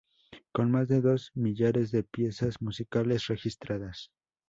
Con 0.51 0.71
más 0.71 0.87
de 0.87 0.99
dos 0.99 1.29
millares 1.35 1.91
de 1.91 2.01
piezas 2.01 2.59
musicales 2.59 3.27
registradas. 3.27 4.09